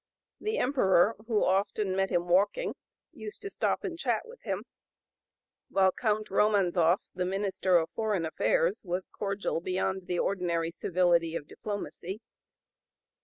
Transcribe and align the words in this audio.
The 0.39 0.57
Emperor, 0.57 1.15
who 1.27 1.41
(p. 1.41 1.45
071) 1.45 1.55
often 1.67 1.95
met 1.95 2.09
him 2.09 2.27
walking, 2.27 2.73
used 3.13 3.43
to 3.43 3.51
stop 3.51 3.83
and 3.83 3.99
chat 3.99 4.27
with 4.27 4.41
him, 4.41 4.63
while 5.69 5.91
Count 5.91 6.31
Romanzoff, 6.31 7.01
the 7.13 7.23
minister 7.23 7.77
of 7.77 7.87
foreign 7.91 8.25
affairs, 8.25 8.81
was 8.83 9.05
cordial 9.05 9.61
beyond 9.61 10.07
the 10.07 10.17
ordinary 10.17 10.71
civility 10.71 11.35
of 11.35 11.45
diplomacy. 11.47 12.19